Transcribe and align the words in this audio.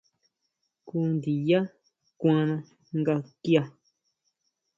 Jngu 0.83 0.99
ndiyá 1.13 1.59
kuana 2.19 2.55
nga 2.99 3.15
kia. 3.41 3.63